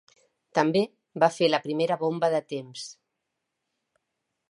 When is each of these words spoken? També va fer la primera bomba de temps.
També 0.59 0.81
va 1.25 1.29
fer 1.35 1.51
la 1.51 1.61
primera 1.67 1.99
bomba 2.07 2.33
de 2.37 2.43
temps. 2.57 2.89